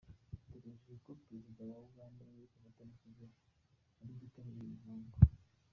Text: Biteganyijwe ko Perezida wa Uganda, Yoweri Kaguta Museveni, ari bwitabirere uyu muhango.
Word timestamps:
Biteganyijwe 0.35 0.93
ko 1.03 1.11
Perezida 1.23 1.61
wa 1.71 1.77
Uganda, 1.87 2.21
Yoweri 2.29 2.51
Kaguta 2.55 2.83
Museveni, 2.89 3.35
ari 3.99 4.11
bwitabirere 4.15 4.63
uyu 4.65 4.75
muhango. 4.83 5.15